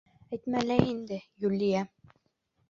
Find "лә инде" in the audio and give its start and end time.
0.69-1.19